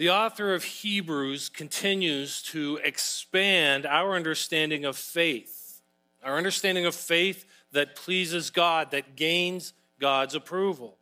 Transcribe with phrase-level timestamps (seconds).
[0.00, 5.82] The author of Hebrews continues to expand our understanding of faith,
[6.24, 10.96] our understanding of faith that pleases God, that gains God's approval.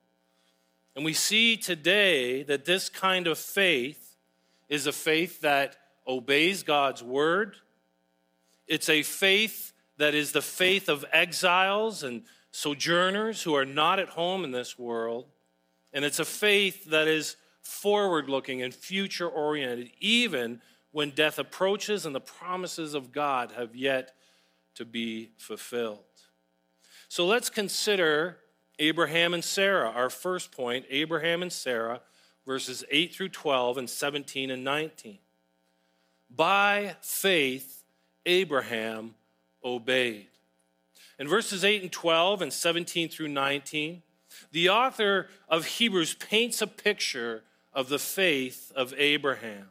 [0.97, 4.17] And we see today that this kind of faith
[4.69, 7.55] is a faith that obeys God's word.
[8.67, 14.09] It's a faith that is the faith of exiles and sojourners who are not at
[14.09, 15.27] home in this world.
[15.93, 22.07] And it's a faith that is forward looking and future oriented, even when death approaches
[22.07, 24.14] and the promises of God have yet
[24.75, 25.99] to be fulfilled.
[27.08, 28.39] So let's consider
[28.79, 32.00] Abraham and Sarah, our first point Abraham and Sarah,
[32.47, 35.19] verses 8 through 12 and 17 and 19.
[36.30, 37.84] By faith,
[38.25, 39.14] Abraham
[39.64, 40.28] obeyed.
[41.19, 44.02] In verses 8 and 12 and 17 through 19,
[44.53, 47.42] the author of Hebrews paints a picture
[47.73, 49.69] of the faith of Abraham.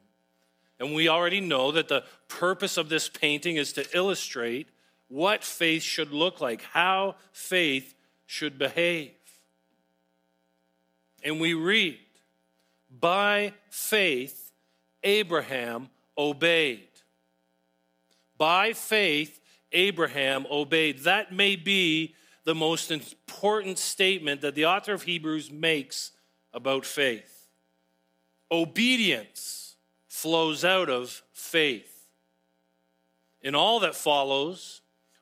[0.79, 4.67] And we already know that the purpose of this painting is to illustrate
[5.07, 9.11] what faith should look like, how faith should behave.
[11.23, 11.97] And we read,
[12.99, 14.51] by faith,
[15.03, 16.87] Abraham obeyed.
[18.37, 19.39] By faith,
[19.71, 20.99] Abraham obeyed.
[20.99, 22.15] That may be
[22.47, 26.13] the most important statement that the author of Hebrews makes
[26.53, 27.49] about faith.
[28.49, 29.75] Obedience
[30.07, 32.07] flows out of faith.
[33.41, 34.79] In all that follows,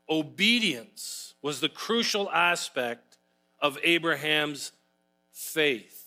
[0.07, 3.17] obedience was the crucial aspect
[3.59, 4.71] of Abraham's
[5.31, 6.05] faith.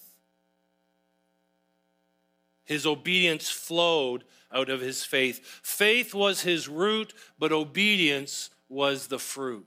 [2.64, 5.40] His obedience flowed out of his faith.
[5.64, 9.66] Faith was his root, but obedience was the fruit.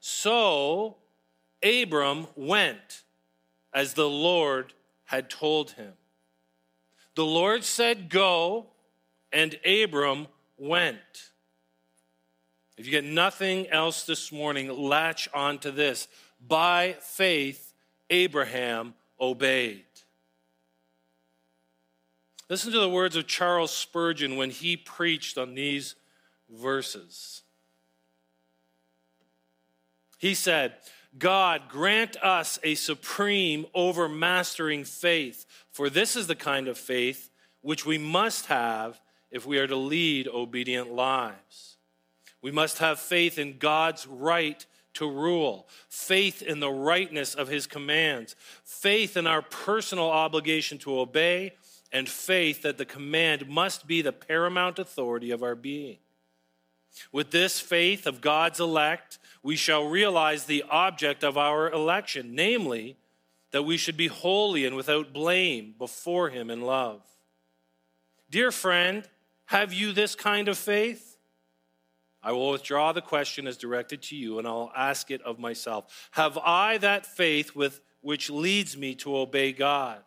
[0.00, 0.96] So
[1.62, 3.02] Abram went
[3.72, 4.72] as the Lord
[5.04, 5.92] had told him.
[7.14, 8.66] The Lord said, Go,
[9.32, 11.30] and Abram went.
[12.76, 16.06] If you get nothing else this morning, latch on to this.
[16.46, 17.74] By faith,
[18.08, 19.84] Abraham obeyed.
[22.48, 25.96] Listen to the words of Charles Spurgeon when he preached on these
[26.48, 27.42] verses.
[30.18, 30.74] He said,
[31.16, 37.30] God, grant us a supreme, overmastering faith, for this is the kind of faith
[37.62, 41.76] which we must have if we are to lead obedient lives.
[42.42, 44.64] We must have faith in God's right
[44.94, 50.98] to rule, faith in the rightness of his commands, faith in our personal obligation to
[50.98, 51.54] obey
[51.92, 55.98] and faith that the command must be the paramount authority of our being.
[57.12, 62.96] With this faith of God's elect, we shall realize the object of our election, namely,
[63.50, 67.02] that we should be holy and without blame before Him in love.
[68.30, 69.08] Dear friend,
[69.46, 71.16] have you this kind of faith?
[72.22, 76.10] I will withdraw the question as directed to you, and I'll ask it of myself.
[76.12, 80.02] Have I that faith with which leads me to obey God?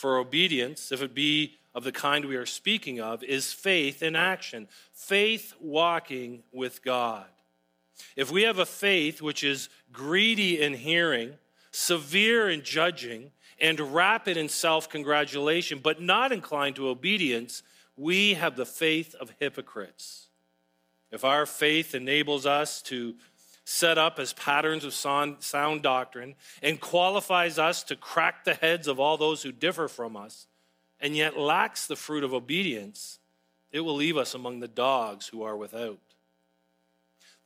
[0.00, 4.16] For obedience, if it be of the kind we are speaking of, is faith in
[4.16, 7.26] action, faith walking with God.
[8.16, 11.34] If we have a faith which is greedy in hearing,
[11.70, 13.30] severe in judging,
[13.60, 17.62] and rapid in self congratulation, but not inclined to obedience,
[17.94, 20.28] we have the faith of hypocrites.
[21.10, 23.16] If our faith enables us to
[23.70, 28.98] set up as patterns of sound doctrine and qualifies us to crack the heads of
[28.98, 30.48] all those who differ from us,
[31.00, 33.20] and yet lacks the fruit of obedience,
[33.70, 36.00] it will leave us among the dogs who are without.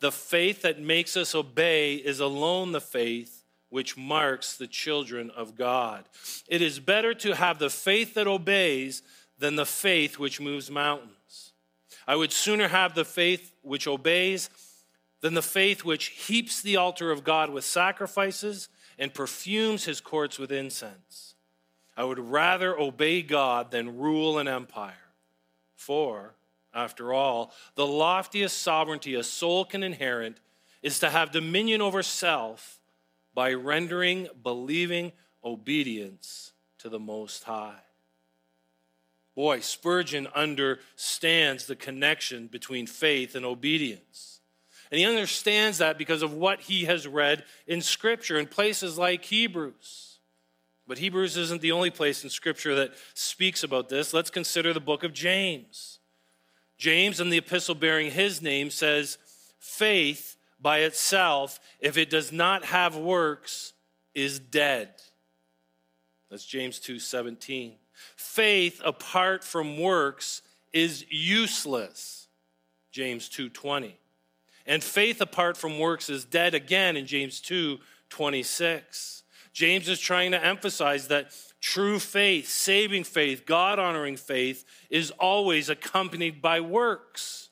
[0.00, 5.56] The faith that makes us obey is alone the faith which marks the children of
[5.56, 6.06] God.
[6.49, 9.03] It is better to have the faith that obeys
[9.38, 11.53] than the faith which moves mountains.
[12.06, 14.49] I would sooner have the faith which obeys
[15.25, 18.69] than the faith which heaps the altar of God with sacrifices
[18.99, 21.35] and perfumes his courts with incense.
[21.97, 24.93] I would rather obey God than rule an empire.
[25.76, 26.35] For,
[26.75, 30.41] after all, the loftiest sovereignty a soul can inherit
[30.82, 32.79] is to have dominion over self
[33.32, 35.11] by rendering believing
[35.43, 37.81] obedience to the Most High.
[39.35, 44.34] Boy, Spurgeon understands the connection between faith and obedience.
[44.94, 49.25] And he understands that because of what he has read in Scripture in places like
[49.25, 50.20] Hebrews.
[50.87, 54.14] But Hebrews isn't the only place in Scripture that speaks about this.
[54.14, 55.99] Let's consider the book of James.
[56.79, 59.19] James, in the epistle bearing his name, says,
[59.58, 63.73] Faith by itself, if it does not have works,
[64.14, 64.91] is dead.
[66.31, 67.75] That's James 2 17.
[68.14, 70.43] Faith apart from works
[70.73, 72.29] is useless.
[72.93, 73.96] James 2:20.
[74.67, 79.23] And faith apart from works is dead again in James 2:26.
[79.53, 85.69] James is trying to emphasize that true faith, saving faith, God honoring faith is always
[85.69, 87.51] accompanied by works.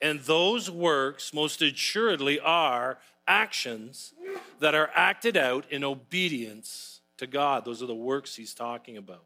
[0.00, 4.12] And those works, most assuredly, are actions
[4.58, 7.64] that are acted out in obedience to God.
[7.64, 9.24] Those are the works he's talking about.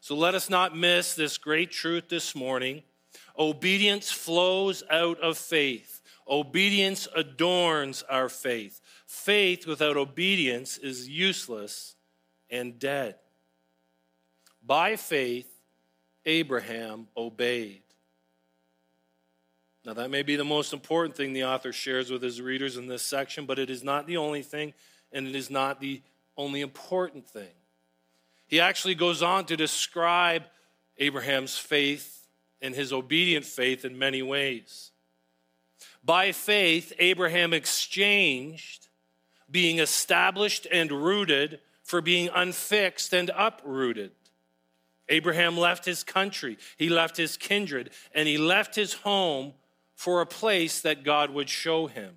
[0.00, 2.82] So let us not miss this great truth this morning.
[3.38, 5.99] Obedience flows out of faith,
[6.30, 8.80] obedience adorns our faith.
[9.06, 11.96] Faith without obedience is useless
[12.48, 13.16] and dead.
[14.64, 15.50] By faith,
[16.24, 17.82] Abraham obeyed.
[19.84, 22.86] Now, that may be the most important thing the author shares with his readers in
[22.86, 24.74] this section, but it is not the only thing,
[25.10, 26.02] and it is not the
[26.36, 27.48] only important thing.
[28.46, 30.44] He actually goes on to describe
[30.98, 32.26] Abraham's faith
[32.60, 34.89] and his obedient faith in many ways.
[36.04, 38.88] By faith, Abraham exchanged
[39.50, 44.12] being established and rooted for being unfixed and uprooted.
[45.08, 49.54] Abraham left his country, he left his kindred, and he left his home
[49.94, 52.16] for a place that God would show him.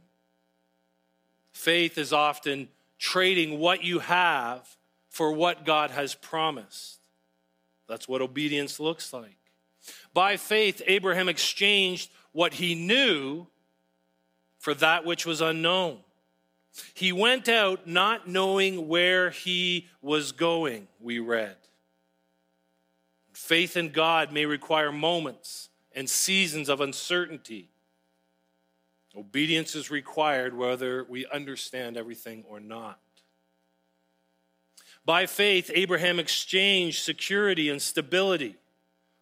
[1.51, 2.69] Faith is often
[2.99, 4.77] trading what you have
[5.09, 6.99] for what God has promised.
[7.87, 9.37] That's what obedience looks like.
[10.13, 13.47] By faith, Abraham exchanged what he knew
[14.63, 15.97] for that which was unknown.
[16.93, 21.57] He went out not knowing where he was going, we read.
[23.33, 27.71] Faith in God may require moments and seasons of uncertainty.
[29.17, 33.01] Obedience is required whether we understand everything or not.
[35.03, 38.55] By faith, Abraham exchanged security and stability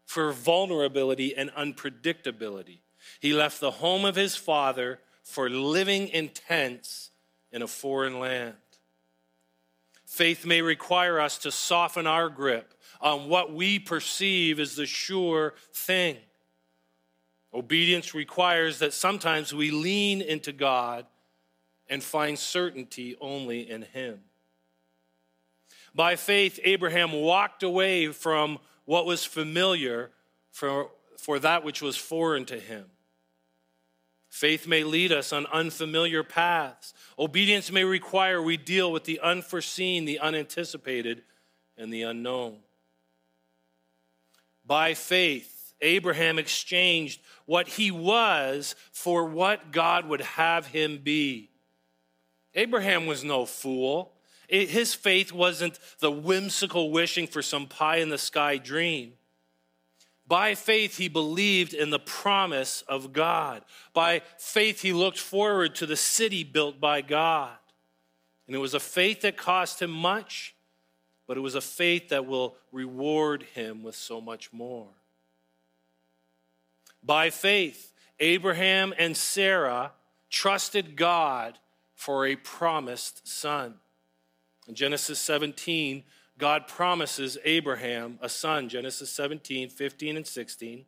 [0.05, 2.81] for vulnerability and unpredictability.
[3.19, 7.11] He left the home of his father for living in tents
[7.51, 8.55] in a foreign land.
[10.05, 15.53] Faith may require us to soften our grip on what we perceive as the sure
[15.73, 16.17] thing.
[17.53, 21.05] Obedience requires that sometimes we lean into God
[21.89, 24.21] and find certainty only in Him.
[25.93, 30.11] By faith, Abraham walked away from what was familiar
[30.51, 32.90] for, for that which was foreign to him.
[34.31, 36.93] Faith may lead us on unfamiliar paths.
[37.19, 41.21] Obedience may require we deal with the unforeseen, the unanticipated,
[41.77, 42.59] and the unknown.
[44.65, 51.49] By faith, Abraham exchanged what he was for what God would have him be.
[52.55, 54.13] Abraham was no fool.
[54.47, 59.13] His faith wasn't the whimsical wishing for some pie in the sky dream.
[60.31, 63.65] By faith, he believed in the promise of God.
[63.93, 67.57] By faith, he looked forward to the city built by God.
[68.47, 70.55] And it was a faith that cost him much,
[71.27, 74.87] but it was a faith that will reward him with so much more.
[77.03, 79.91] By faith, Abraham and Sarah
[80.29, 81.59] trusted God
[81.93, 83.73] for a promised son.
[84.65, 86.05] In Genesis 17,
[86.41, 90.85] God promises Abraham a son, Genesis 17, 15, and 16.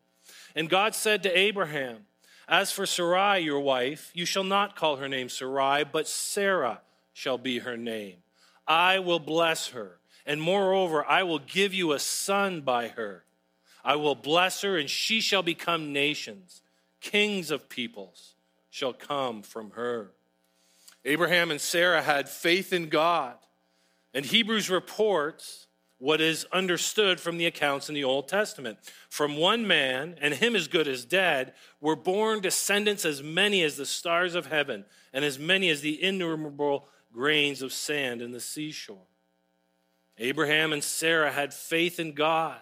[0.56, 2.08] And God said to Abraham,
[2.48, 6.82] As for Sarai, your wife, you shall not call her name Sarai, but Sarah
[7.14, 8.16] shall be her name.
[8.68, 13.24] I will bless her, and moreover, I will give you a son by her.
[13.86, 16.64] I will bless her, and she shall become nations.
[17.00, 18.34] Kings of peoples
[18.72, 20.14] shall come from her.
[21.06, 23.36] Abraham and Sarah had faith in God
[24.14, 25.68] and Hebrews reports
[25.98, 28.78] what is understood from the accounts in the Old Testament.
[29.10, 33.78] From one man, and him as good as dead, were born descendants as many as
[33.78, 38.42] the stars of heaven, and as many as the innumerable grains of sand in the
[38.42, 39.08] seashore.
[40.18, 42.60] Abraham and Sarah had faith in God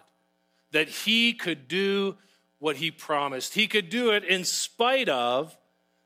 [0.70, 2.16] that he could do
[2.58, 3.54] what he promised.
[3.54, 5.56] He could do it in spite of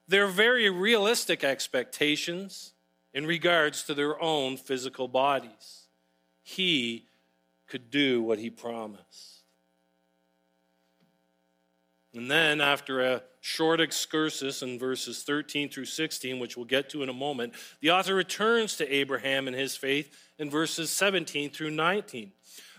[0.08, 2.72] their very realistic expectations
[3.16, 5.86] in regards to their own physical bodies.
[6.42, 7.06] He
[7.66, 9.40] could do what he promised.
[12.14, 17.02] And then, after a short excursus in verses 13 through 16, which we'll get to
[17.02, 21.70] in a moment, the author returns to Abraham and his faith in verses 17 through
[21.70, 22.32] 19.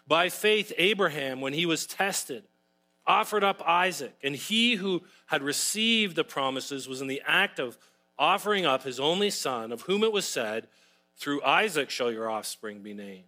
[0.07, 2.43] By faith, Abraham, when he was tested,
[3.07, 7.75] offered up Isaac, and he who had received the promises was in the act of
[8.19, 10.67] offering up his only son, of whom it was said,
[11.15, 13.25] Through Isaac shall your offspring be named.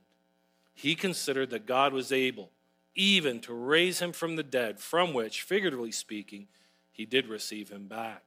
[0.73, 2.51] He considered that God was able
[2.95, 6.47] even to raise him from the dead, from which, figuratively speaking,
[6.91, 8.23] he did receive him back.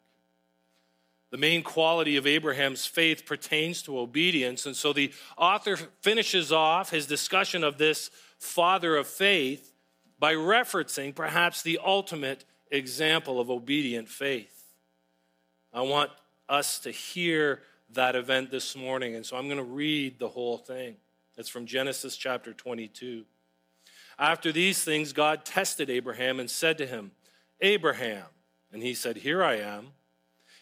[1.31, 6.91] The main quality of Abraham's faith pertains to obedience, and so the author finishes off
[6.91, 9.73] his discussion of this father of faith
[10.19, 14.65] by referencing perhaps the ultimate example of obedient faith.
[15.73, 16.11] I want
[16.49, 20.59] us to hear that event this morning, and so I'm going to read the whole
[20.59, 20.97] thing.
[21.37, 23.25] It's from Genesis chapter 22.
[24.19, 27.13] After these things, God tested Abraham and said to him,
[27.61, 28.25] Abraham.
[28.73, 29.89] And he said, Here I am.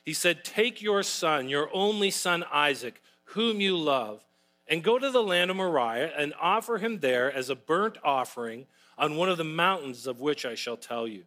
[0.05, 4.25] He said, Take your son, your only son Isaac, whom you love,
[4.67, 8.67] and go to the land of Moriah and offer him there as a burnt offering
[8.97, 11.25] on one of the mountains of which I shall tell you.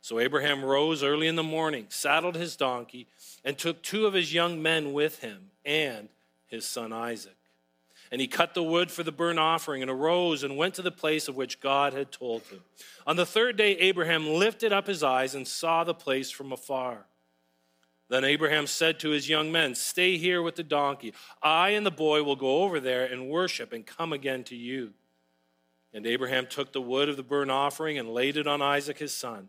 [0.00, 3.08] So Abraham rose early in the morning, saddled his donkey,
[3.44, 6.08] and took two of his young men with him and
[6.46, 7.36] his son Isaac.
[8.12, 10.92] And he cut the wood for the burnt offering and arose and went to the
[10.92, 12.60] place of which God had told him.
[13.06, 17.06] On the third day, Abraham lifted up his eyes and saw the place from afar.
[18.08, 21.12] Then Abraham said to his young men, Stay here with the donkey.
[21.42, 24.92] I and the boy will go over there and worship and come again to you.
[25.92, 29.12] And Abraham took the wood of the burnt offering and laid it on Isaac his
[29.12, 29.48] son.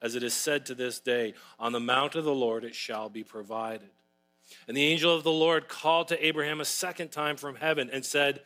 [0.00, 3.08] as it is said to this day, On the mount of the Lord it shall
[3.08, 3.90] be provided.
[4.66, 8.04] And the angel of the Lord called to Abraham a second time from heaven and
[8.04, 8.40] said,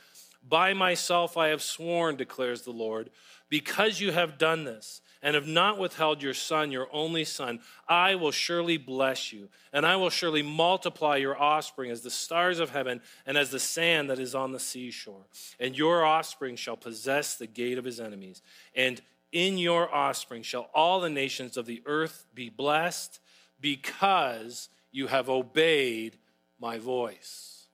[0.46, 3.10] By myself I have sworn, declares the Lord,
[3.48, 8.16] because you have done this and have not withheld your son, your only son, I
[8.16, 12.70] will surely bless you, and I will surely multiply your offspring as the stars of
[12.70, 15.26] heaven and as the sand that is on the seashore.
[15.60, 18.42] And your offspring shall possess the gate of his enemies.
[18.74, 19.00] And
[19.32, 23.18] in your offspring shall all the nations of the earth be blessed
[23.60, 26.18] because you have obeyed
[26.60, 27.66] my voice.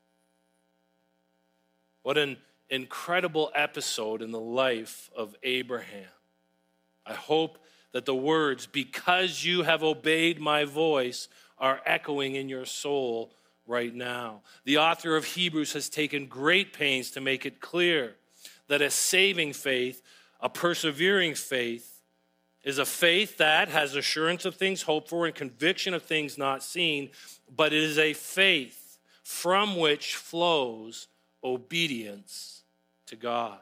[2.03, 2.39] What an
[2.71, 6.09] incredible episode in the life of Abraham.
[7.05, 7.59] I hope
[7.93, 13.33] that the words, because you have obeyed my voice, are echoing in your soul
[13.67, 14.43] right now.
[14.65, 18.15] The author of Hebrews has taken great pains to make it clear
[18.69, 20.03] that a saving faith
[20.41, 22.01] a persevering faith
[22.65, 26.63] is a faith that has assurance of things hoped for and conviction of things not
[26.63, 27.11] seen,
[27.55, 31.09] but it is a faith from which flows
[31.43, 32.63] obedience
[33.07, 33.59] to God.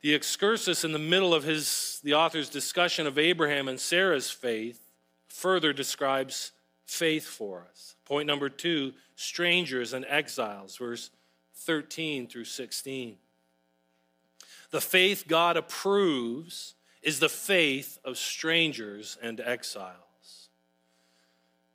[0.00, 4.80] The excursus in the middle of his, the author's discussion of Abraham and Sarah's faith
[5.28, 6.52] further describes
[6.86, 7.96] faith for us.
[8.04, 11.10] Point number two strangers and exiles, verse
[11.54, 13.16] 13 through 16.
[14.74, 20.48] The faith God approves is the faith of strangers and exiles.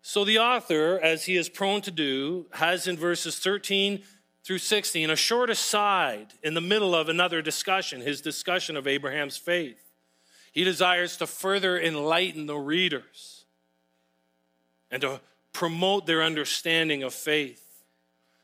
[0.02, 4.04] So the author, as he is prone to do, has in verses 13
[4.44, 9.38] through 16 a short aside in the middle of another discussion, his discussion of Abraham's
[9.38, 9.94] faith.
[10.52, 13.46] He desires to further enlighten the readers
[14.92, 15.22] and to
[15.54, 17.69] promote their understanding of faith.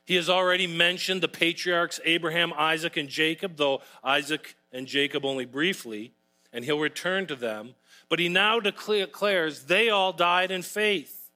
[0.05, 5.45] He has already mentioned the patriarchs Abraham, Isaac, and Jacob, though Isaac and Jacob only
[5.45, 6.13] briefly.
[6.53, 7.75] and he'll return to them.
[8.07, 11.29] But he now declares they all died in faith,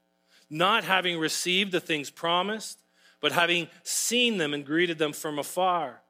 [0.49, 2.79] not having received the things promised,
[3.19, 6.01] but having seen them and greeted them from afar,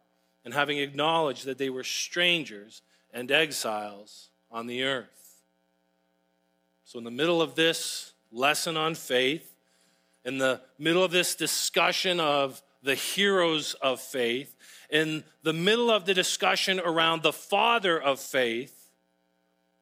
[0.45, 5.41] and having acknowledged that they were strangers and exiles on the earth.
[6.83, 9.48] So, in the middle of this lesson on faith,
[10.29, 14.55] in the middle of this discussion of the heroes of faith,
[14.91, 18.89] in the middle of the discussion around the father of faith,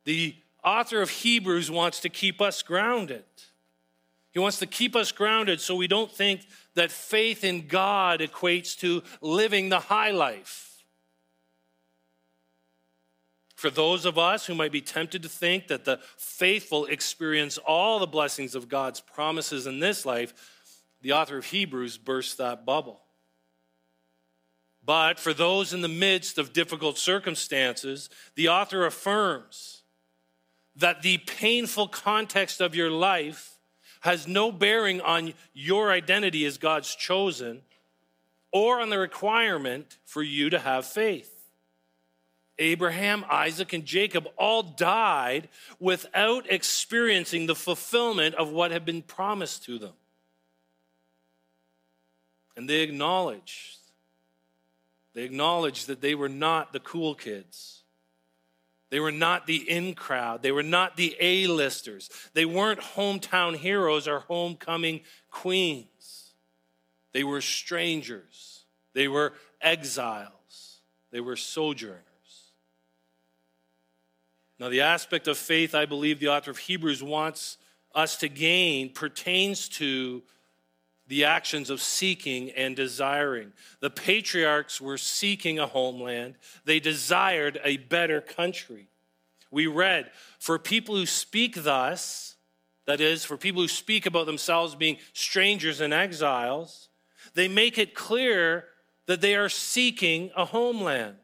[0.05, 3.25] the author of Hebrews wants to keep us grounded.
[4.31, 8.77] He wants to keep us grounded so we don't think that faith in God equates
[8.79, 10.66] to living the high life.
[13.57, 17.97] For those of us who might be tempted to think that the faithful experience all
[17.97, 20.31] the blessings of God's promises in this life,
[21.01, 23.01] the author of Hebrews bursts that bubble.
[24.85, 29.81] But for those in the midst of difficult circumstances, the author affirms
[30.75, 33.57] that the painful context of your life
[34.01, 37.63] has no bearing on your identity as God's chosen
[38.51, 41.36] or on the requirement for you to have faith.
[42.59, 45.49] Abraham, Isaac, and Jacob all died
[45.79, 49.93] without experiencing the fulfillment of what had been promised to them.
[52.55, 53.77] And they acknowledged,
[55.13, 57.77] they acknowledged that they were not the cool kids
[58.89, 60.41] they were not the in crowd.
[60.41, 62.09] They were not the A listers.
[62.33, 66.33] They weren't hometown heroes or homecoming queens.
[67.11, 68.65] They were strangers.
[68.93, 70.79] They were exiles.
[71.11, 72.03] They were sojourners.
[74.59, 77.57] Now, the aspect of faith I believe the author of Hebrews wants
[77.93, 80.23] us to gain pertains to
[81.07, 83.53] the actions of seeking and desiring.
[83.79, 86.35] The patriarchs were seeking a homeland,
[86.65, 88.87] they desired a better country.
[89.49, 92.35] We read, For people who speak thus,
[92.85, 96.89] that is, for people who speak about themselves being strangers and exiles,
[97.33, 98.65] they make it clear
[99.05, 101.15] that they are seeking a homeland.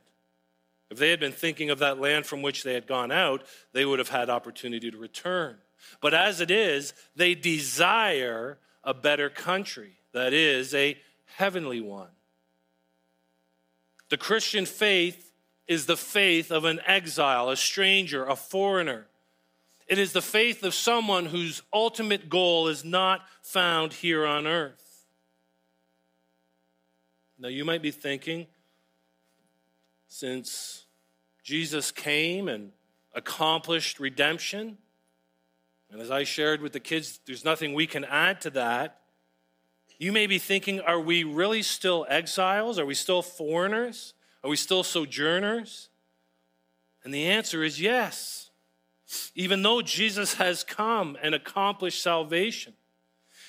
[0.93, 3.83] If they had been thinking of that land from which they had gone out, they
[3.83, 5.57] would have had opportunity to return.
[6.01, 12.11] But as it is, they desire a better country, that is, a heavenly one.
[14.09, 15.31] The Christian faith
[15.67, 19.07] is the faith of an exile, a stranger, a foreigner.
[19.87, 25.07] It is the faith of someone whose ultimate goal is not found here on earth.
[27.39, 28.45] Now, you might be thinking,
[30.07, 30.82] since
[31.43, 32.71] Jesus came and
[33.13, 34.77] accomplished redemption,
[35.91, 39.01] and as I shared with the kids, there's nothing we can add to that.
[39.99, 42.79] You may be thinking, are we really still exiles?
[42.79, 44.15] Are we still foreigners?
[44.43, 45.89] Are we still sojourners?
[47.03, 48.49] And the answer is yes.
[49.35, 52.73] Even though Jesus has come and accomplished salvation,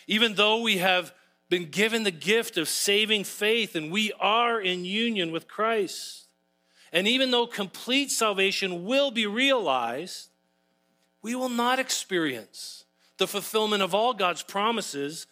[0.06, 1.14] even though we have
[1.48, 6.23] been given the gift of saving faith and we are in union with Christ,
[6.94, 10.28] and even though complete salvation will be realized,
[11.22, 12.84] we will not experience
[13.18, 15.26] the fulfillment of all God's promises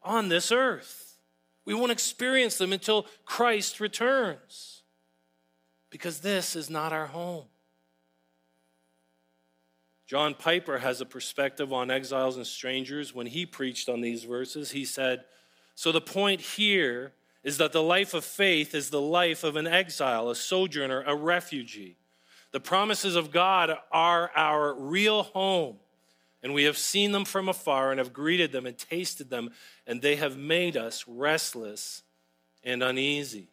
[0.00, 1.18] on this earth.
[1.64, 4.82] We won't experience them until Christ returns
[5.90, 7.46] because this is not our home.
[10.06, 13.12] John Piper has a perspective on exiles and strangers.
[13.12, 15.24] When he preached on these verses, he said,
[15.74, 17.12] So the point here
[17.44, 21.14] is that the life of faith is the life of an exile, a sojourner, a
[21.14, 21.96] refugee.
[22.52, 25.76] The promises of God are our real home,
[26.42, 29.50] and we have seen them from afar and have greeted them and tasted them,
[29.86, 32.02] and they have made us restless
[32.62, 33.48] and uneasy.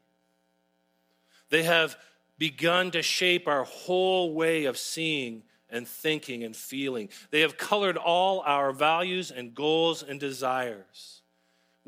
[1.49, 1.97] They have
[2.38, 7.10] begun to shape our whole way of seeing and thinking and feeling.
[7.32, 11.19] They have colored all our values and goals and desires.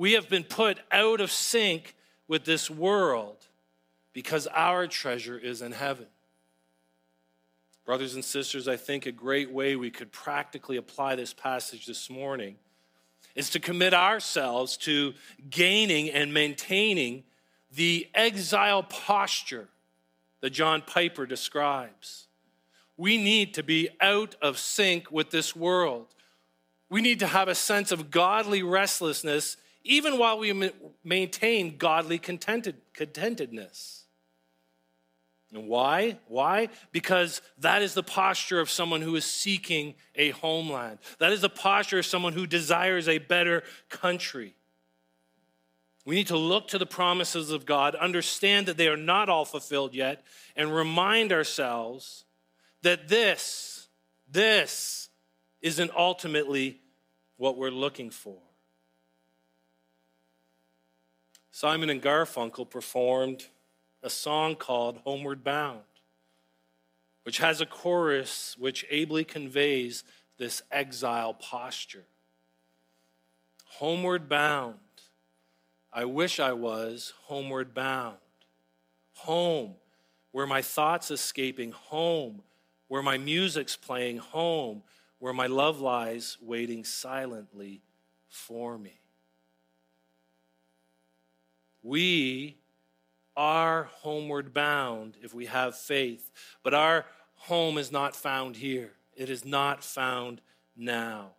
[0.01, 1.93] We have been put out of sync
[2.27, 3.37] with this world
[4.13, 6.07] because our treasure is in heaven.
[7.85, 12.09] Brothers and sisters, I think a great way we could practically apply this passage this
[12.09, 12.55] morning
[13.35, 15.13] is to commit ourselves to
[15.51, 17.21] gaining and maintaining
[17.71, 19.67] the exile posture
[20.39, 22.25] that John Piper describes.
[22.97, 26.07] We need to be out of sync with this world.
[26.89, 30.72] We need to have a sense of godly restlessness even while we
[31.04, 34.02] maintain godly contented, contentedness.
[35.54, 36.17] And why?
[36.28, 36.70] Why?
[36.91, 41.00] Because that is the posture of someone who is seeking a homeland.
[41.20, 44.56] That is the posture of someone who desires a better country.
[46.06, 49.46] We need to look to the promises of God, understand that they are not all
[49.46, 50.24] fulfilled yet,
[50.56, 52.26] and remind ourselves
[52.82, 53.88] that this,
[54.30, 55.10] this
[55.62, 56.80] isn't ultimately
[57.38, 58.39] what we're looking for.
[61.62, 63.45] Simon and Garfunkel performed
[64.02, 65.84] a song called Homeward Bound,
[67.21, 70.04] which has a chorus which ably conveys
[70.39, 72.06] this exile posture.
[73.74, 74.80] Homeward bound,
[75.93, 78.17] I wish I was homeward bound.
[79.17, 79.76] Home,
[80.32, 82.41] where my thoughts escaping, home,
[82.88, 84.82] where my music's playing, home,
[85.19, 87.84] where my love lies waiting silently
[88.28, 89.00] for me.
[91.84, 92.58] We
[93.36, 96.32] are homeward bound if we have faith,
[96.63, 98.91] but our home is not found here.
[99.15, 100.41] It is not found
[100.76, 101.32] now.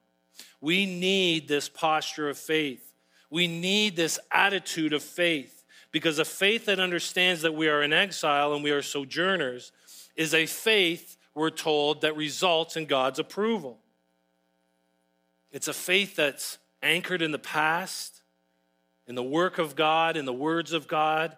[0.60, 2.94] We need this posture of faith.
[3.30, 7.92] We need this attitude of faith because a faith that understands that we are in
[7.92, 9.72] exile and we are sojourners
[10.16, 13.78] is a faith, we're told, that results in God's approval.
[15.50, 18.21] It's a faith that's anchored in the past,
[19.06, 21.36] in the work of God, in the words of God.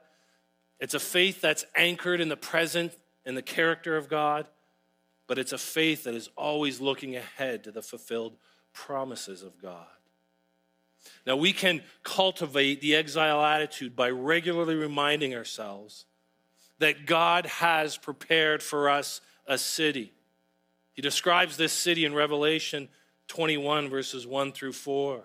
[0.81, 4.46] It's a faith that's anchored in the present, in the character of God.
[5.27, 8.37] But it's a faith that is always looking ahead to the fulfilled
[8.72, 9.87] promises of God.
[11.27, 16.07] Now, we can cultivate the exile attitude by regularly reminding ourselves
[16.79, 20.12] that God has prepared for us a city.
[20.92, 22.88] He describes this city in Revelation
[23.29, 25.24] 21, verses 1 through 4.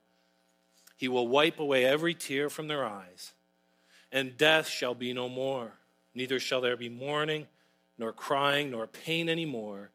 [1.01, 3.33] He will wipe away every tear from their eyes,
[4.11, 5.71] and death shall be no more.
[6.13, 7.47] Neither shall there be mourning,
[7.97, 9.89] nor crying, nor pain any more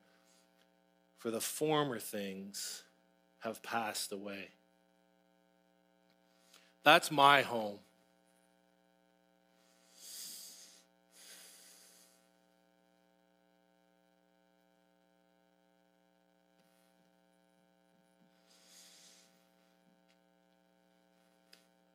[1.16, 2.82] for the former things
[3.38, 4.48] have passed away.
[6.82, 7.78] That's my home.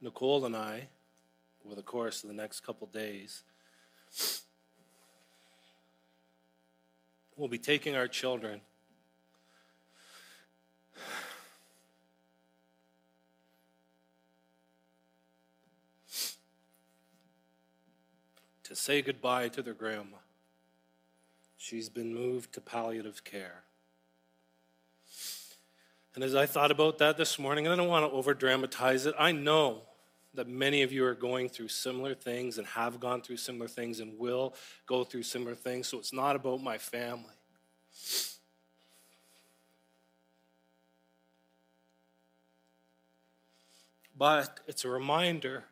[0.02, 0.88] Nicole and I,
[1.64, 3.44] over the course of the next couple days,
[7.38, 8.62] will be taking our children
[18.64, 20.18] to say goodbye to their grandma.
[21.58, 23.64] She's been moved to palliative care.
[26.16, 29.06] And as I thought about that this morning, and I don't want to over dramatize
[29.06, 29.84] it, I know
[30.34, 34.00] that many of you are going through similar things and have gone through similar things
[34.00, 34.54] and will
[34.86, 35.88] go through similar things.
[35.88, 37.34] So it's not about my family.
[44.17, 45.65] But it's a reminder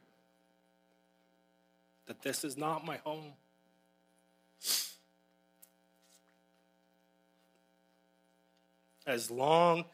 [2.07, 3.33] that this is not my home.
[9.05, 9.85] As long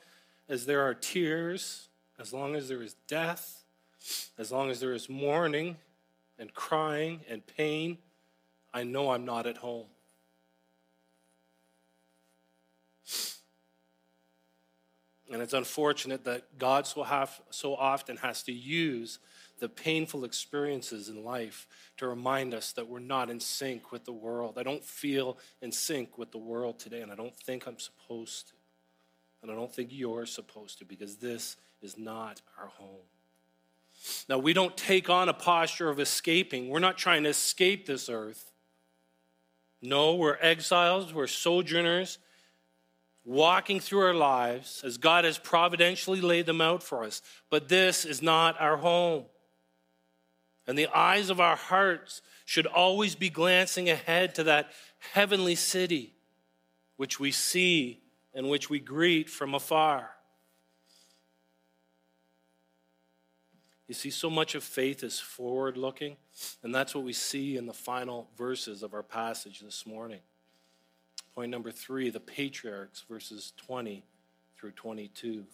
[0.48, 3.65] as there are tears, as long as there is death,
[4.38, 5.78] as long as there is mourning
[6.38, 7.98] and crying and pain,
[8.74, 9.88] I know I'm not at home.
[15.32, 19.20] And it's unfortunate that God so, have, so often has to use
[19.60, 24.14] the painful experiences in life to remind us that we're not in sync with the
[24.14, 24.58] world.
[24.58, 28.50] I don't feel in sync with the world today, and I don't think I'm supposed
[28.50, 28.54] to.
[29.42, 33.06] And I don't think you're supposed to because this is not our home.
[34.28, 36.70] Now, we don't take on a posture of escaping.
[36.70, 38.52] We're not trying to escape this earth.
[39.82, 42.18] No, we're exiles, we're sojourners,
[43.24, 47.22] walking through our lives as God has providentially laid them out for us.
[47.50, 49.26] But this is not our home.
[50.68, 54.72] And the eyes of our hearts should always be glancing ahead to that
[55.14, 56.14] heavenly city
[56.98, 58.02] which we see
[58.34, 60.15] and which we greet from afar.
[63.88, 66.18] You see, so much of faith is forward looking,
[66.64, 70.22] and that's what we see in the final verses of our passage this morning.
[71.36, 74.04] Point number three the patriarchs, verses 20
[74.58, 75.46] through 22.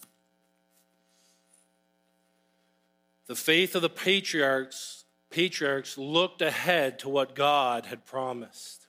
[3.27, 8.87] The faith of the patriarchs, patriarchs looked ahead to what God had promised.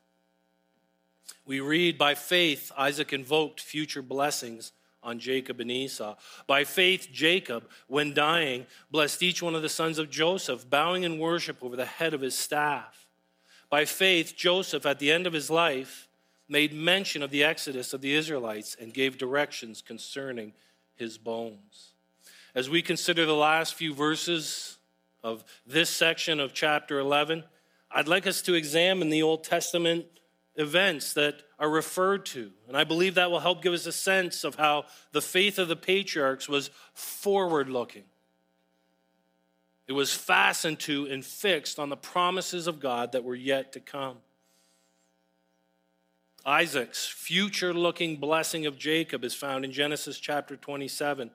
[1.45, 6.17] We read, by faith, Isaac invoked future blessings on Jacob and Esau.
[6.47, 11.19] By faith, Jacob, when dying, blessed each one of the sons of Joseph, bowing in
[11.19, 13.07] worship over the head of his staff.
[13.69, 16.09] By faith, Joseph, at the end of his life,
[16.49, 20.53] made mention of the exodus of the Israelites and gave directions concerning
[20.95, 21.95] his bones.
[22.55, 24.77] As we consider the last few verses
[25.25, 27.45] of this section of chapter 11,
[27.91, 30.07] I'd like us to examine the Old Testament
[30.57, 32.51] events that are referred to.
[32.69, 35.69] And I believe that will help give us a sense of how the faith of
[35.69, 38.05] the patriarchs was forward looking.
[39.89, 43.81] It was fastened to and fixed on the promises of God that were yet to
[43.81, 44.19] come.
[46.45, 51.31] Isaac's future looking blessing of Jacob is found in Genesis chapter 27,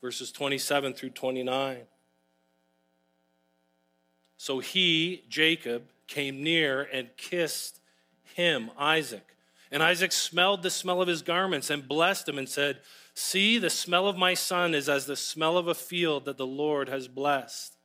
[0.00, 1.78] verses 27 through 29.
[4.36, 7.80] So he, Jacob, came near and kissed
[8.34, 9.36] him, Isaac.
[9.70, 12.80] And Isaac smelled the smell of his garments and blessed him and said,
[13.14, 16.46] See, the smell of my son is as the smell of a field that the
[16.46, 17.76] Lord has blessed.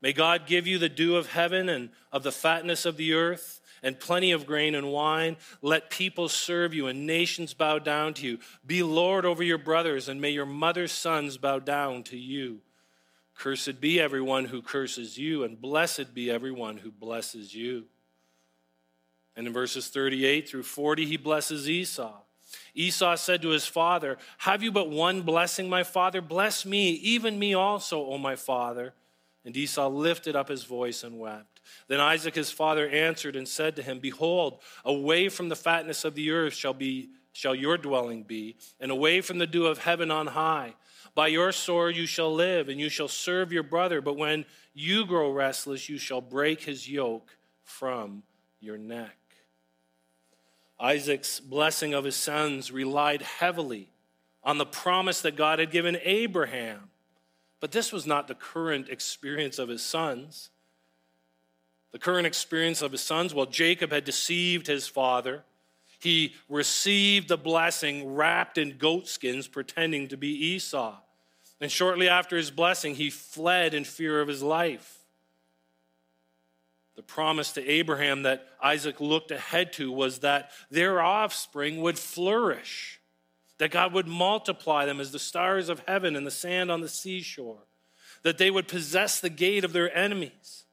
[0.00, 3.60] May God give you the dew of heaven and of the fatness of the earth
[3.82, 5.36] and plenty of grain and wine.
[5.60, 8.38] Let people serve you and nations bow down to you.
[8.66, 12.60] Be Lord over your brothers, and may your mother's sons bow down to you.
[13.34, 17.86] Cursed be everyone who curses you, and blessed be everyone who blesses you.
[19.36, 22.12] And in verses 38 through 40, he blesses Esau.
[22.74, 26.20] Esau said to his father, Have you but one blessing, my father?
[26.20, 28.94] Bless me, even me also, O my father.
[29.44, 31.60] And Esau lifted up his voice and wept.
[31.88, 36.14] Then Isaac his father answered and said to him, Behold, away from the fatness of
[36.14, 40.10] the earth shall be shall your dwelling be, and away from the dew of heaven
[40.10, 40.74] on high.
[41.14, 44.02] By your sword you shall live, and you shall serve your brother.
[44.02, 48.22] But when you grow restless, you shall break his yoke from
[48.60, 49.16] your neck.
[50.80, 53.88] Isaac's blessing of his sons relied heavily
[54.42, 56.90] on the promise that God had given Abraham.
[57.60, 60.50] But this was not the current experience of his sons.
[61.92, 65.44] The current experience of his sons, well, Jacob had deceived his father.
[66.00, 70.96] He received the blessing wrapped in goatskins, pretending to be Esau.
[71.60, 75.01] And shortly after his blessing, he fled in fear of his life.
[76.96, 83.00] The promise to Abraham that Isaac looked ahead to was that their offspring would flourish,
[83.58, 86.88] that God would multiply them as the stars of heaven and the sand on the
[86.88, 87.66] seashore,
[88.22, 90.64] that they would possess the gate of their enemies,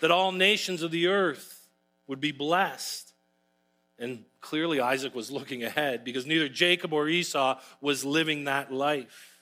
[0.00, 1.68] that all nations of the earth
[2.06, 3.12] would be blessed.
[3.98, 9.40] And clearly, Isaac was looking ahead because neither Jacob or Esau was living that life.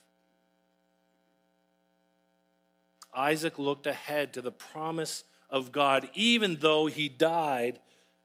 [3.13, 7.79] Isaac looked ahead to the promise of God, even though he died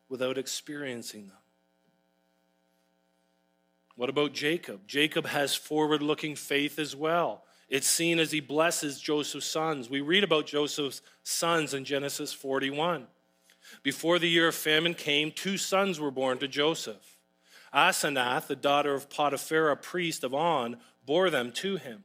[0.09, 1.37] without experiencing them.
[3.97, 4.87] What about Jacob?
[4.87, 7.45] Jacob has forward looking faith as well.
[7.69, 9.89] It's seen as he blesses Joseph's sons.
[9.89, 13.07] We read about Joseph's sons in Genesis 41.
[13.83, 17.19] Before the year of famine came, two sons were born to Joseph.
[17.73, 22.05] Asenath, the daughter of Potiphar, a priest of On, bore them to him.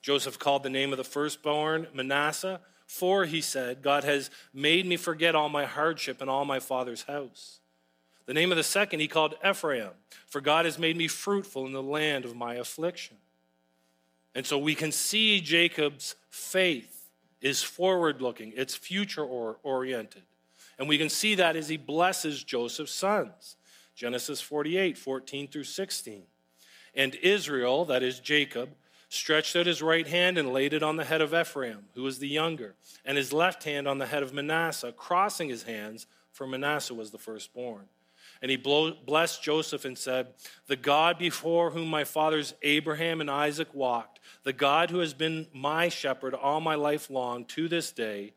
[0.00, 2.60] Joseph called the name of the firstborn Manasseh,
[2.92, 7.04] for, he said, God has made me forget all my hardship and all my father's
[7.04, 7.60] house.
[8.26, 9.92] The name of the second he called Ephraim,
[10.26, 13.16] for God has made me fruitful in the land of my affliction.
[14.34, 17.08] And so we can see Jacob's faith
[17.40, 20.22] is forward looking, it's future oriented.
[20.78, 23.56] And we can see that as he blesses Joseph's sons.
[23.94, 26.22] Genesis 48, 14 through 16.
[26.94, 28.70] And Israel, that is Jacob,
[29.12, 32.18] stretched out his right hand and laid it on the head of Ephraim, who was
[32.18, 36.46] the younger, and his left hand on the head of Manasseh, crossing his hands, for
[36.46, 37.84] Manasseh was the firstborn.
[38.40, 40.28] And he blessed Joseph and said,
[40.66, 45.46] The God before whom my fathers Abraham and Isaac walked, the God who has been
[45.52, 48.32] my shepherd all my life long to this day,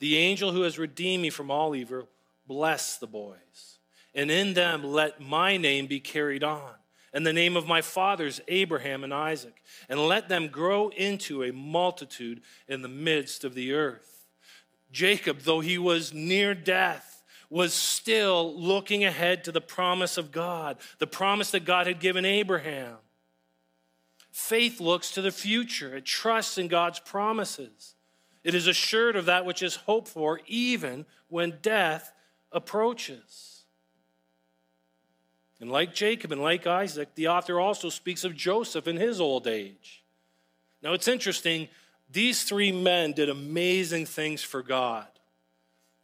[0.00, 2.08] the angel who has redeemed me from all evil,
[2.48, 3.78] bless the boys.
[4.12, 6.74] And in them let my name be carried on
[7.16, 11.50] and the name of my fathers, Abraham and Isaac, and let them grow into a
[11.50, 14.26] multitude in the midst of the earth.
[14.92, 20.76] Jacob, though he was near death, was still looking ahead to the promise of God,
[20.98, 22.96] the promise that God had given Abraham.
[24.30, 27.94] Faith looks to the future, it trusts in God's promises.
[28.44, 32.12] It is assured of that which is hoped for, even when death
[32.52, 33.55] approaches.
[35.60, 39.46] And like Jacob and like Isaac, the author also speaks of Joseph in his old
[39.46, 40.04] age.
[40.82, 41.68] Now it's interesting,
[42.10, 45.06] these three men did amazing things for God.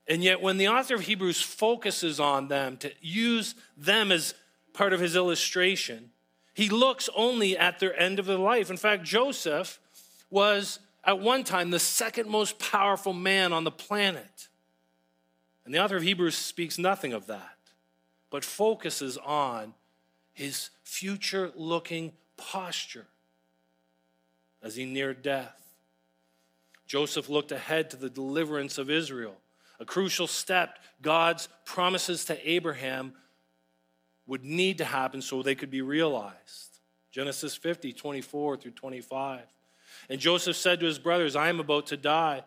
[0.08, 4.34] And yet, when the author of Hebrews focuses on them to use them as
[4.72, 6.10] part of his illustration,
[6.54, 8.68] he looks only at their end of their life.
[8.68, 9.78] In fact, Joseph
[10.28, 14.48] was at one time the second most powerful man on the planet.
[15.64, 17.56] And the author of Hebrews speaks nothing of that,
[18.32, 19.74] but focuses on
[20.32, 23.06] his future looking posture
[24.62, 25.76] as he neared death.
[26.86, 29.34] Joseph looked ahead to the deliverance of Israel,
[29.78, 33.12] a crucial step God's promises to Abraham
[34.26, 36.78] would need to happen so they could be realized.
[37.10, 39.40] Genesis 50, 24 through 25.
[40.08, 42.44] And Joseph said to his brothers, I am about to die,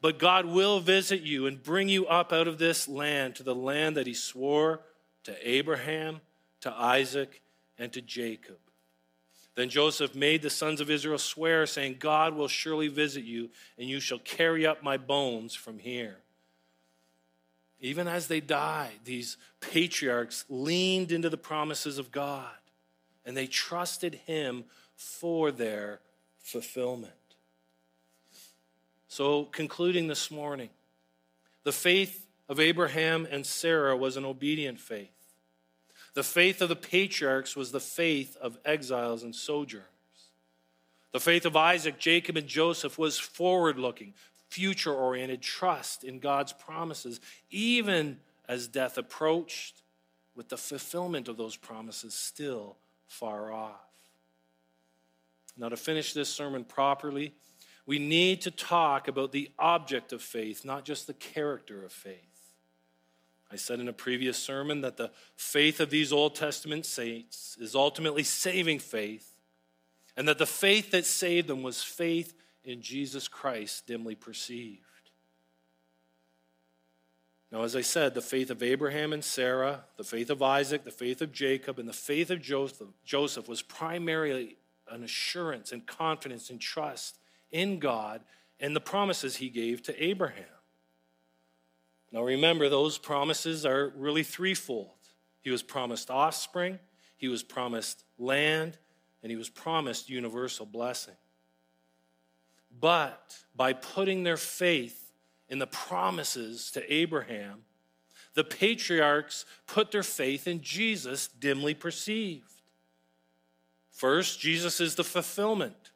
[0.00, 3.54] but God will visit you and bring you up out of this land to the
[3.54, 4.80] land that he swore
[5.24, 6.20] to Abraham,
[6.60, 7.42] to Isaac,
[7.78, 8.56] and to Jacob.
[9.54, 13.88] Then Joseph made the sons of Israel swear, saying, God will surely visit you, and
[13.88, 16.16] you shall carry up my bones from here.
[17.80, 22.50] Even as they died, these patriarchs leaned into the promises of God,
[23.24, 24.64] and they trusted him
[24.96, 26.00] for their
[26.38, 27.12] fulfillment.
[29.08, 30.70] So, concluding this morning,
[31.62, 35.13] the faith of Abraham and Sarah was an obedient faith.
[36.14, 39.88] The faith of the patriarchs was the faith of exiles and sojourners.
[41.12, 44.14] The faith of Isaac, Jacob, and Joseph was forward looking,
[44.48, 49.82] future oriented trust in God's promises, even as death approached,
[50.36, 53.80] with the fulfillment of those promises still far off.
[55.56, 57.32] Now, to finish this sermon properly,
[57.86, 62.33] we need to talk about the object of faith, not just the character of faith.
[63.54, 67.76] I said in a previous sermon that the faith of these Old Testament saints is
[67.76, 69.36] ultimately saving faith,
[70.16, 74.80] and that the faith that saved them was faith in Jesus Christ, dimly perceived.
[77.52, 80.90] Now, as I said, the faith of Abraham and Sarah, the faith of Isaac, the
[80.90, 84.56] faith of Jacob, and the faith of Joseph, was primarily
[84.90, 87.18] an assurance and confidence and trust
[87.52, 88.22] in God
[88.58, 90.44] and the promises he gave to Abraham.
[92.14, 94.92] Now remember, those promises are really threefold.
[95.40, 96.78] He was promised offspring,
[97.16, 98.78] he was promised land,
[99.20, 101.16] and he was promised universal blessing.
[102.80, 105.10] But by putting their faith
[105.48, 107.62] in the promises to Abraham,
[108.34, 112.62] the patriarchs put their faith in Jesus, dimly perceived.
[113.90, 115.90] First, Jesus is the fulfillment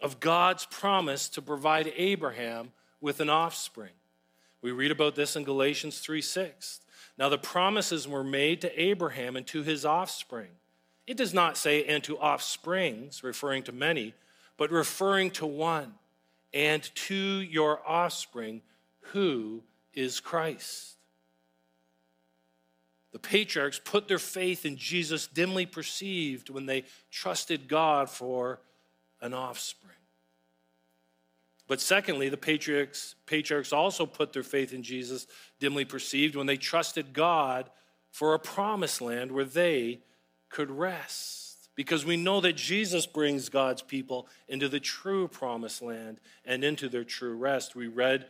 [0.00, 3.92] of God's promise to provide Abraham with an offspring.
[4.64, 6.80] We read about this in Galatians 3 6.
[7.18, 10.48] Now, the promises were made to Abraham and to his offspring.
[11.06, 14.14] It does not say, and to offsprings, referring to many,
[14.56, 15.92] but referring to one,
[16.54, 18.62] and to your offspring,
[19.12, 20.94] who is Christ.
[23.12, 28.60] The patriarchs put their faith in Jesus, dimly perceived, when they trusted God for
[29.20, 29.93] an offspring.
[31.66, 35.26] But secondly, the patriarchs, patriarchs also put their faith in Jesus,
[35.60, 37.70] dimly perceived, when they trusted God
[38.10, 40.00] for a promised land where they
[40.50, 41.70] could rest.
[41.74, 46.88] Because we know that Jesus brings God's people into the true promised land and into
[46.88, 47.74] their true rest.
[47.74, 48.26] We read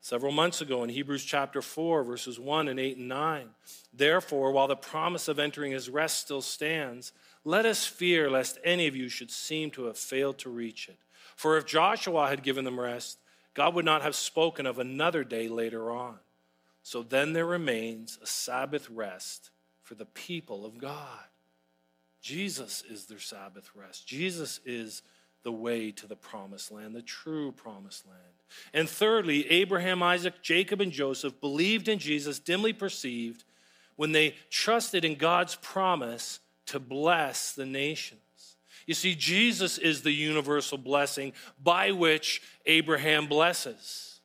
[0.00, 3.48] several months ago in Hebrews chapter 4, verses 1 and 8 and 9.
[3.94, 7.12] Therefore, while the promise of entering his rest still stands,
[7.44, 10.96] let us fear lest any of you should seem to have failed to reach it.
[11.38, 13.20] For if Joshua had given them rest,
[13.54, 16.18] God would not have spoken of another day later on.
[16.82, 19.50] So then there remains a Sabbath rest
[19.84, 21.26] for the people of God.
[22.20, 24.04] Jesus is their Sabbath rest.
[24.04, 25.02] Jesus is
[25.44, 28.18] the way to the promised land, the true promised land.
[28.74, 33.44] And thirdly, Abraham, Isaac, Jacob, and Joseph believed in Jesus, dimly perceived,
[33.94, 38.22] when they trusted in God's promise to bless the nations.
[38.88, 44.20] You see, Jesus is the universal blessing by which Abraham blesses.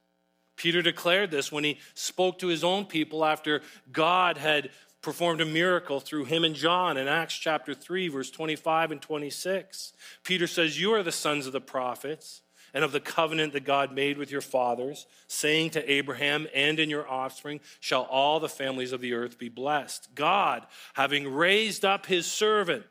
[0.55, 3.61] Peter declared this when he spoke to his own people after
[3.91, 4.69] God had
[5.01, 9.91] performed a miracle through him and John in Acts chapter 3, verse 25 and 26.
[10.23, 12.41] Peter says, You are the sons of the prophets
[12.73, 16.89] and of the covenant that God made with your fathers, saying to Abraham, And in
[16.89, 20.15] your offspring shall all the families of the earth be blessed.
[20.15, 22.85] God, having raised up his servant,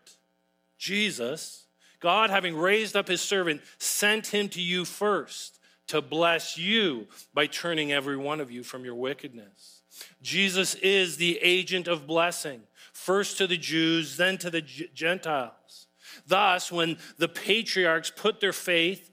[0.76, 1.61] Jesus,
[2.03, 7.46] God, having raised up his servant, sent him to you first to bless you by
[7.46, 9.82] turning every one of you from your wickedness.
[10.20, 12.61] Jesus is the agent of blessing,
[12.92, 15.86] first to the Jews, then to the Gentiles.
[16.26, 19.11] Thus, when the patriarchs put their faith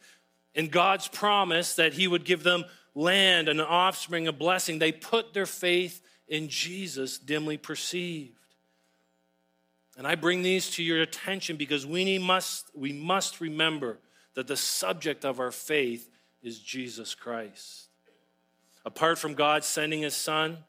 [0.53, 2.65] in God's promise that he would give them
[2.95, 4.79] land, an offspring, a blessing.
[4.79, 8.38] They put their faith in Jesus, dimly perceived.
[9.99, 13.99] And I bring these to your attention because we must, we must remember
[14.33, 16.09] that the subject of our faith
[16.41, 17.89] is Jesus Christ.
[18.85, 20.59] Apart from God sending his son,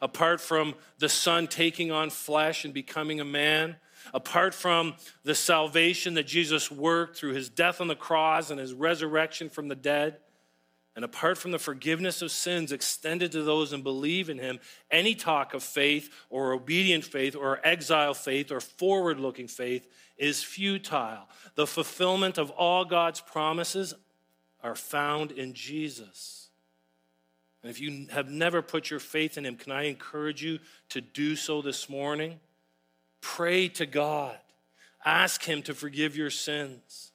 [0.00, 3.74] apart from the son taking on flesh and becoming a man,
[4.14, 8.72] apart from the salvation that Jesus worked through his death on the cross and his
[8.72, 10.18] resurrection from the dead,
[10.96, 14.58] and apart from the forgiveness of sins extended to those who believe in him,
[14.90, 19.86] any talk of faith or obedient faith or exile faith or forward looking faith
[20.16, 21.28] is futile.
[21.54, 23.92] The fulfillment of all God's promises
[24.62, 26.48] are found in Jesus.
[27.62, 31.02] And if you have never put your faith in him, can I encourage you to
[31.02, 32.40] do so this morning?
[33.20, 34.38] Pray to God,
[35.04, 37.12] ask him to forgive your sins,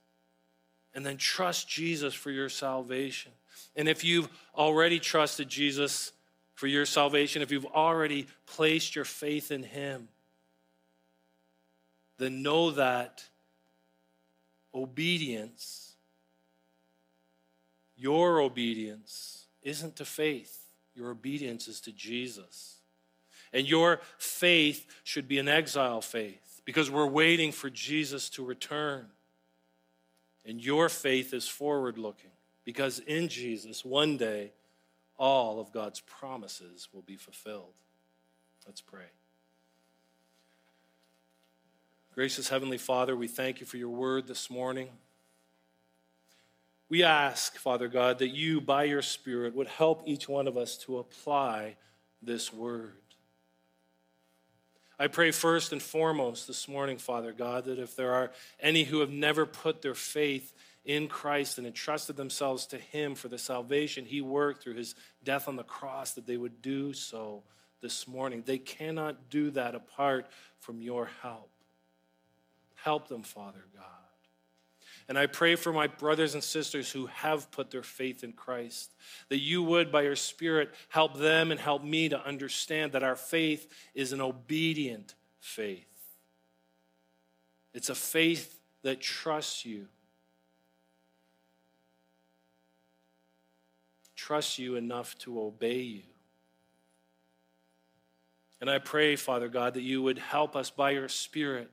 [0.94, 3.32] and then trust Jesus for your salvation.
[3.76, 6.12] And if you've already trusted Jesus
[6.56, 10.10] for your salvation, if you've already placed your faith in Him,
[12.18, 13.24] then know that
[14.74, 15.96] obedience,
[17.96, 20.58] your obedience, isn't to faith.
[20.94, 22.78] Your obedience is to Jesus.
[23.54, 29.08] And your faith should be an exile faith because we're waiting for Jesus to return.
[30.46, 32.32] And your faith is forward looking
[32.64, 34.52] because in Jesus, one day,
[35.18, 37.74] all of God's promises will be fulfilled.
[38.66, 39.06] Let's pray.
[42.14, 44.90] Gracious Heavenly Father, we thank you for your word this morning.
[46.90, 50.78] We ask, Father God, that you, by your Spirit, would help each one of us
[50.80, 51.78] to apply
[52.22, 52.98] this word.
[55.00, 59.00] I pray first and foremost this morning, Father God, that if there are any who
[59.00, 60.54] have never put their faith
[60.86, 65.48] in Christ and entrusted themselves to Him for the salvation He worked through His death
[65.48, 67.44] on the cross, that they would do so
[67.82, 68.44] this morning.
[68.46, 70.28] They cannot do that apart
[70.60, 71.50] from your help.
[72.76, 73.86] Help them, Father God.
[75.08, 78.94] And I pray for my brothers and sisters who have put their faith in Christ,
[79.30, 83.16] that you would, by your Spirit, help them and help me to understand that our
[83.16, 85.86] faith is an obedient faith.
[87.74, 89.88] It's a faith that trusts you
[94.32, 96.04] trust you enough to obey you.
[98.62, 101.70] And I pray, Father God, that you would help us by your Spirit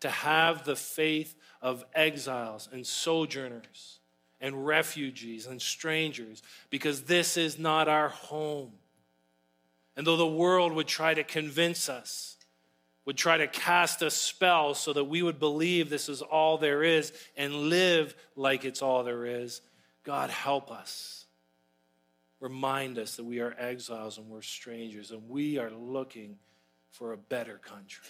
[0.00, 4.00] to have the faith of exiles and sojourners
[4.40, 8.72] and refugees and strangers, because this is not our home.
[9.96, 12.36] And though the world would try to convince us,
[13.04, 16.82] would try to cast a spell so that we would believe this is all there
[16.82, 19.60] is and live like it's all there is,
[20.02, 21.21] God, help us
[22.42, 26.36] remind us that we are exiles and we're strangers and we are looking
[26.90, 28.04] for a better country.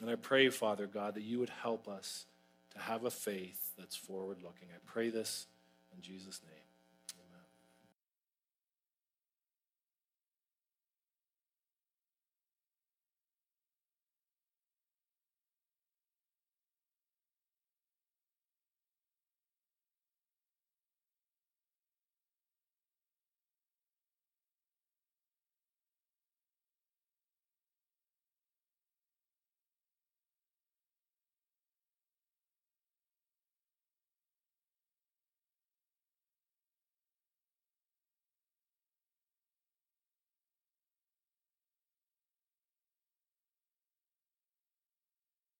[0.00, 2.26] And I pray, Father God, that you would help us
[2.70, 4.68] to have a faith that's forward looking.
[4.72, 5.48] I pray this
[5.94, 6.63] in Jesus' name.